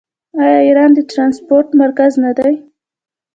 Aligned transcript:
آیا 0.41 0.59
ایران 0.67 0.91
د 0.95 0.99
ټرانسپورټ 1.11 1.67
مرکز 1.81 2.11
نه 2.23 2.31
دی؟ 2.37 2.53